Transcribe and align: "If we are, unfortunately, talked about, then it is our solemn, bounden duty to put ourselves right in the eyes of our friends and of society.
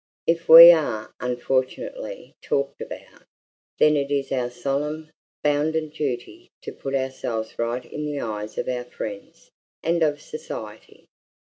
"If 0.25 0.49
we 0.49 0.71
are, 0.71 1.13
unfortunately, 1.19 2.33
talked 2.41 2.81
about, 2.81 3.25
then 3.77 3.95
it 3.95 4.09
is 4.09 4.31
our 4.31 4.49
solemn, 4.49 5.11
bounden 5.43 5.89
duty 5.89 6.49
to 6.63 6.71
put 6.71 6.95
ourselves 6.95 7.59
right 7.59 7.85
in 7.85 8.07
the 8.07 8.19
eyes 8.19 8.57
of 8.57 8.67
our 8.67 8.85
friends 8.85 9.51
and 9.83 10.01
of 10.01 10.19
society. 10.19 11.05